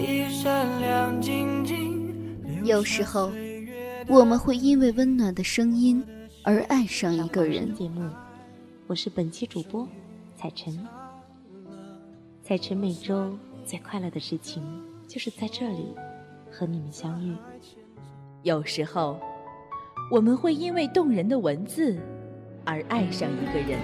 [0.00, 2.64] 一闪亮晶晶。
[2.64, 3.30] 有时候，
[4.08, 6.02] 我们会因为温暖的声音
[6.42, 7.74] 而爱上一个人。
[7.74, 8.08] 节目，
[8.86, 9.86] 我是本期主播
[10.36, 10.78] 彩晨。
[12.42, 14.62] 彩晨每周最快乐的事情
[15.06, 15.94] 就是在这里
[16.50, 17.34] 和你们相遇。
[18.42, 19.20] 有时候，
[20.10, 21.98] 我们会因为动人的文字
[22.64, 23.78] 而爱上一个人。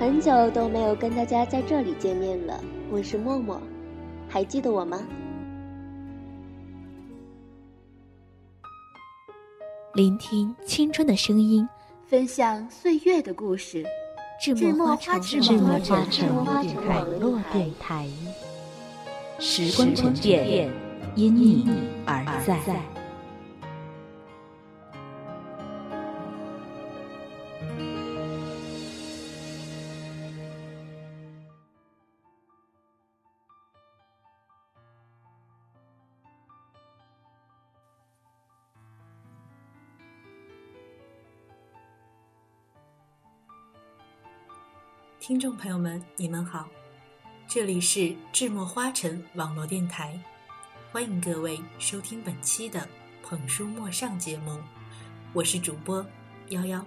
[0.00, 2.58] 很久都没有跟大家在这里见面了，
[2.90, 3.60] 我是默默，
[4.32, 4.98] 还记得我吗？
[9.92, 11.68] 聆听青春的声音，
[12.06, 13.84] 分享岁月的故事。
[14.40, 15.38] 智墨花城
[16.34, 18.08] 网络电台，
[19.38, 20.72] 时光沉淀，
[21.14, 21.66] 因你
[22.06, 22.91] 而在。
[45.22, 46.68] 听众朋友们，你们好，
[47.46, 50.18] 这里是智墨花城网络电台，
[50.90, 52.88] 欢迎各位收听本期的
[53.22, 54.58] 捧书莫上节目，
[55.32, 56.04] 我是主播
[56.48, 56.84] 幺幺。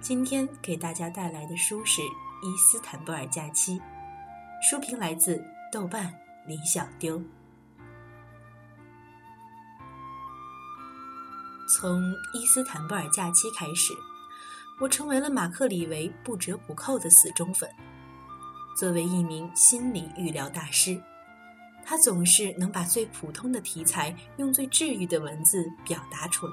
[0.00, 3.80] 今天给大家带来的书是《伊斯坦布尔假期》，
[4.62, 6.14] 书评来自豆瓣
[6.46, 7.20] 李小丢。
[11.66, 13.94] 从伊斯坦布尔假期开始，
[14.78, 17.68] 我成为了马克·李维不折不扣的死忠粉。
[18.76, 21.00] 作为一名心理预疗大师，
[21.84, 26.52] 他总是能把最普通的题材用最治愈的文字表达出来。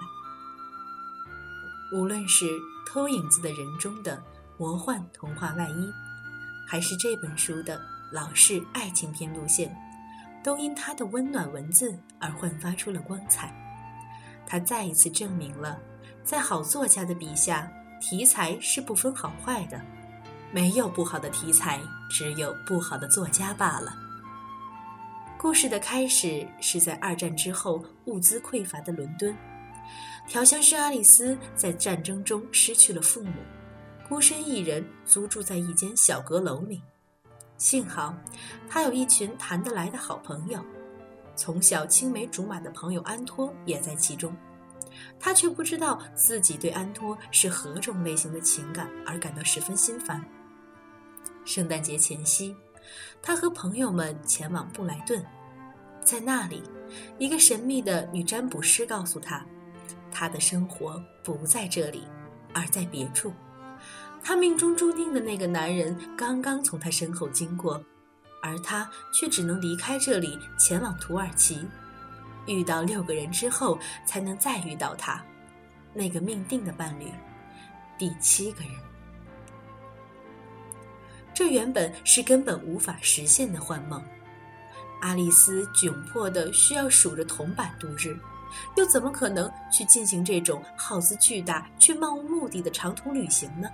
[1.94, 2.46] 无论是
[2.88, 4.24] 《偷影子的人》中的
[4.58, 5.92] 魔幻童话外衣，
[6.70, 7.82] 还是这本书的
[8.14, 9.76] 老式爱情片路线，
[10.42, 13.54] 都因他的温暖文字而焕发出了光彩。
[14.52, 15.80] 他再一次证明了，
[16.26, 19.80] 在好作家的笔下，题材是不分好坏的，
[20.52, 21.80] 没有不好的题材，
[22.10, 23.94] 只有不好的作家罢了。
[25.38, 29.34] 故事的开始是在二战之后物资匮乏的伦敦，
[30.28, 33.32] 调香师阿丽丝在战争中失去了父母，
[34.10, 36.82] 孤身一人租住在一间小阁楼里。
[37.58, 38.14] 幸好，
[38.70, 40.62] 他有一群谈得来的好朋友。
[41.36, 44.36] 从小青梅竹马的朋友安托也在其中，
[45.20, 50.24] 他却不知道自己对安托是何种类型的情感，而感到十分心烦。
[51.44, 52.56] 圣诞节前夕，
[53.22, 55.26] 他和朋友们前往布莱顿，
[56.04, 56.62] 在那里，
[57.18, 59.46] 一个神秘的女占卜师告诉他，
[60.12, 62.04] 他的生活不在这里，
[62.54, 63.34] 而在别处。
[64.24, 67.84] 他命中注定的那个男人刚刚从他身后经过。
[68.42, 71.66] 而他却只能离开这里，前往土耳其，
[72.48, 75.24] 遇到六个人之后，才能再遇到他，
[75.94, 77.12] 那个命定的伴侣，
[77.98, 78.72] 第七个人。
[81.34, 84.04] 这原本是根本无法实现的幻梦。
[85.00, 88.16] 阿丽丝窘迫的需要数着铜板度日，
[88.76, 93.70] 又怎么可能去进行这种耗资巨大却漫无目的的长途旅行呢？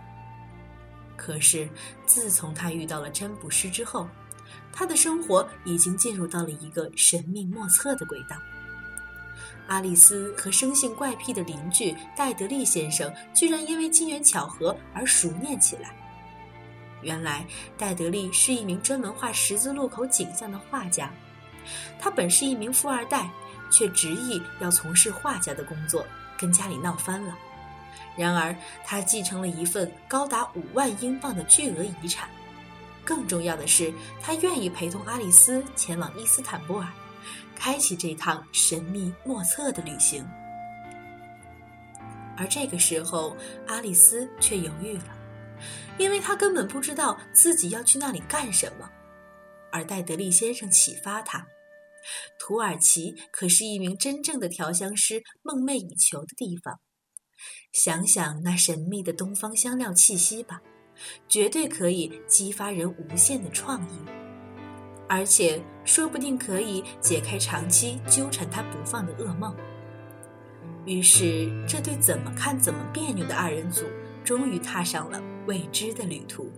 [1.17, 1.67] 可是，
[2.05, 4.07] 自从他遇到了占卜师之后，
[4.77, 8.35] 他的生活已经进入到了一个神秘莫测的轨道。
[9.65, 15.95] 阿丽丝和生性怪癖的邻居戴德利先生居然因为机缘巧合而熟念起来。
[17.01, 17.43] 原来，
[17.75, 21.11] 戴德利是一名专门画十字路口景象的画家。
[21.99, 23.27] 他本是一名富二代，
[23.71, 26.05] 却执意要从事画家的工作，
[26.37, 27.35] 跟家里闹翻了。
[28.15, 28.55] 然而，
[28.85, 32.29] 他继承了一份高达五万英镑的巨额遗产。
[33.07, 36.91] 更重要的是，他愿意陪同阿丽丝前往伊斯坦布尔，
[37.55, 40.27] 开启这趟神秘莫测的旅行。
[42.35, 43.33] 而这个时候，
[43.65, 45.17] 阿丽丝却犹豫了，
[45.97, 48.89] 因为她根本不知道自己要去那里干什么。
[49.71, 51.47] 而戴德利先生启发她，
[52.37, 56.81] 土耳其可是一名真正的调香师梦寐以求的地方。
[57.71, 60.61] 想想那神秘的东方香料气息吧。
[61.27, 63.97] 绝对可以激发人无限的创意，
[65.07, 69.55] 而且说不定可以解开长期纠缠他不放的噩梦。
[70.85, 73.83] 于是，这对怎么看怎么别扭的二人组
[74.23, 76.51] 终于踏上了未知的旅途。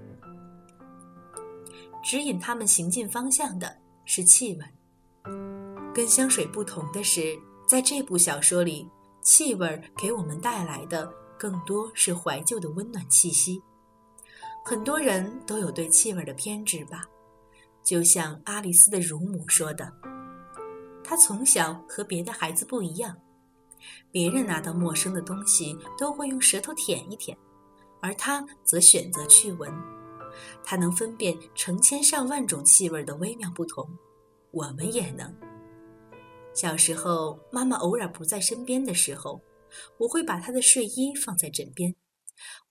[2.04, 3.76] 指引他们行进方向的
[4.06, 4.66] 是气味。
[5.94, 7.38] 跟香水不同的是，
[7.68, 8.88] 在这部小说里，
[9.22, 13.62] 气味给我们带来的更多是怀旧的温暖气息。
[14.70, 17.04] 很多人都有对气味的偏执吧，
[17.84, 19.92] 就像阿丽丝的乳母说的
[21.04, 23.18] ：“她从小和别的孩子不一样，
[24.12, 27.36] 别人拿到陌生的东西都会用舌头舔一舔，
[28.00, 29.74] 而她则选择去闻。
[30.64, 33.90] 她能分辨成千上万种气味的微妙不同，
[34.52, 35.36] 我们也能。
[36.54, 39.42] 小时候，妈妈偶尔不在身边的时候，
[39.98, 41.96] 我会把她的睡衣放在枕边。”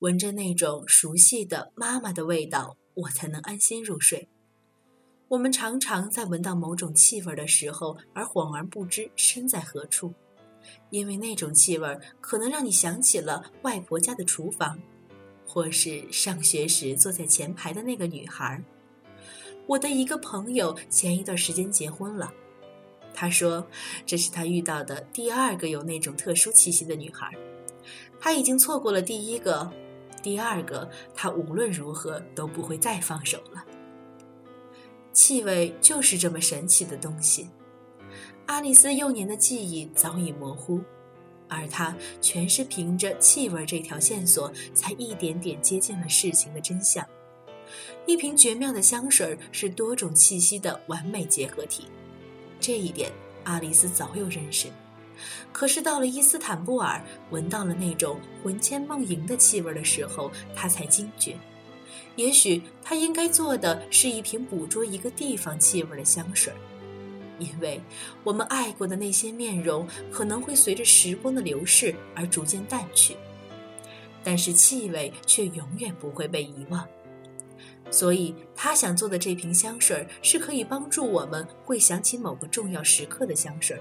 [0.01, 4.29] 闻着那种熟悉的妈妈的味道，我才能安心入睡。
[5.29, 10.15] 我们常常在闻到某种气味的时候而恍然不知身在何处，
[10.91, 14.79] 因为那种气味可能让你想起了外婆家的厨房，
[15.47, 18.63] 或是上学时坐在前排的那个女孩。
[19.67, 22.33] 我的一个朋友前一段时间结婚了，
[23.13, 23.67] 他说
[24.07, 27.31] 这是他遇到的第二个有那种特殊气息的女孩。
[28.21, 29.71] 他已经错过了第一个，
[30.23, 33.65] 第二个，他无论如何都不会再放手了。
[35.13, 37.49] 气味就是这么神奇的东西。
[38.47, 40.81] 阿丽丝幼年的记忆早已模糊，
[41.49, 47.07] 而她全是凭着气味这条线索，才一点点接近了事情的真相。
[48.07, 51.85] 一瓶绝妙的香水是多种气息的完美结合体，
[52.59, 53.13] 这一点
[53.45, 54.69] 阿丽丝早有认识。
[55.53, 61.37] 可是到了伊斯坦布尔，闻到了那种魂牵梦萦的气味的时候，他才惊觉，
[62.17, 66.53] 也许他应该做的是一瓶捕捉一个地方气味的香水，
[67.39, 67.81] 因为
[68.25, 73.17] 我们爱过的那些面容可能会随着时光的流逝而逐渐淡去，
[74.23, 76.87] 但是气味却永远不会被遗忘。
[77.91, 83.81] 所以他想做的这瓶香水是可以帮助我们会想起某个重要时刻的香水。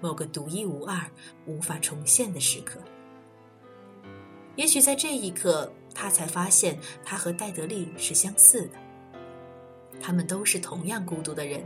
[0.00, 1.00] 某个独一无二、
[1.46, 2.80] 无法重现的时刻，
[4.56, 8.70] 也许在这一刻，他才发现他和戴德利是相似的。
[10.00, 11.62] 他们都是同样孤独的人，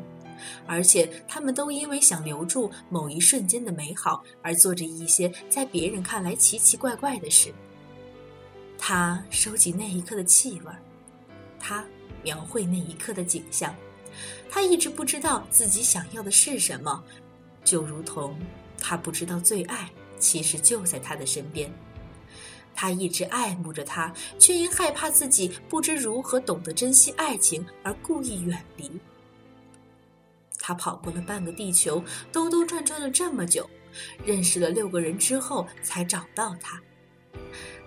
[0.66, 7.52] 而且他们都因为想留住某一瞬间的美好而做着一些在别人看来奇奇怪怪的事。
[8.78, 10.72] 他收集那一刻的气味，
[11.60, 11.84] 他
[12.22, 13.74] 描绘那一刻的景象。
[14.50, 17.04] 他一直不知道自己想要的是什么。
[17.64, 18.38] 就如同
[18.78, 21.72] 他不知道最爱其实就在他的身边，
[22.74, 28.90] 他一直爱慕着他，却因害怕自己不知如何懂得珍惜爱情而故意远离。
[30.58, 33.68] 他跑过了半个地球，兜兜转转了这么久，
[34.24, 36.80] 认识了六个人之后才找到他。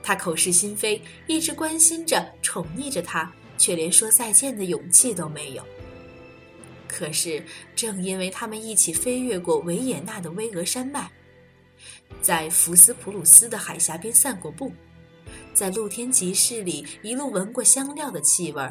[0.03, 5.65] 他口是心非，一直关心着、宠溺着他，却连说再见的勇气都没有。
[6.97, 7.43] 可是，
[7.75, 11.11] 正因为他们一起飞越过维也纳的巍峨山脉，
[12.21, 14.71] 在福斯普鲁斯的海峡边散过步，
[15.53, 18.65] 在露天集市里一路闻过香料的气味，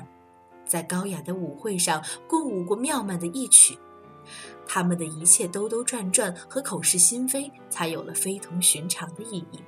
[0.67, 3.79] 在高雅的舞会上共舞过妙曼的一曲，
[4.67, 9.61] 他们的一切兜兜转转和口是心非，才有了非同寻常的意义，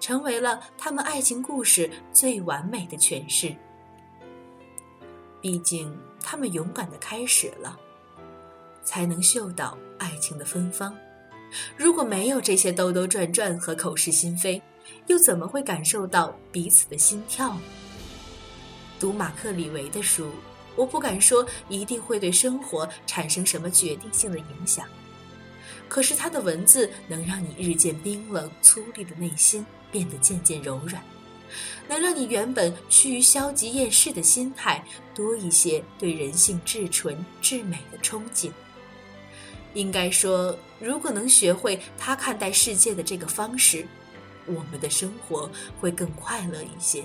[0.00, 3.54] 成为了他们爱情故事最完美的诠释。
[5.46, 5.96] 毕竟。
[6.28, 7.78] 他们勇敢的开始了，
[8.82, 10.92] 才能嗅到爱情的芬芳。
[11.76, 14.60] 如果没有这些兜兜转转和口是心非，
[15.06, 17.56] 又怎么会感受到彼此的心跳？
[18.98, 20.32] 读马克·李维的书，
[20.74, 24.84] 我不敢说一定会对生活产生什么决定性的影响，
[25.88, 31.00] 可是他的文字能让你日渐冰冷粗粝的内心变得渐渐柔软。
[31.88, 34.84] 能让你原本趋于消极厌世的心态
[35.14, 38.50] 多一些对人性至纯至美的憧憬。
[39.74, 43.86] 应该说，如果能学会他看待世界的这个方式，
[44.46, 47.04] 我们的生活会更快乐一些。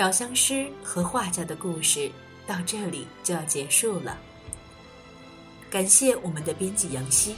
[0.00, 2.10] 调香师和画家的故事
[2.46, 4.18] 到这里就要结束了。
[5.68, 7.36] 感谢我们的编辑杨希。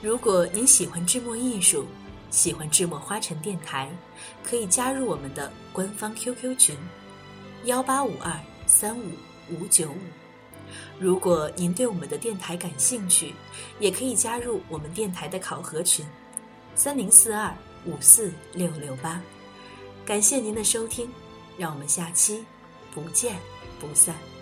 [0.00, 1.84] 如果您喜欢智墨艺术，
[2.30, 3.94] 喜欢智墨花城电台，
[4.42, 6.74] 可以加入我们的官方 QQ 群：
[7.64, 8.32] 幺八五二
[8.64, 9.10] 三五
[9.50, 9.98] 五九五。
[10.98, 13.34] 如果您对我们的电台感兴趣，
[13.78, 16.06] 也可以加入我们电台的考核群：
[16.74, 19.20] 三零四二五四六六八。
[20.06, 21.12] 感谢您的收听。
[21.56, 22.44] 让我们下期
[22.92, 23.36] 不见
[23.80, 24.33] 不散。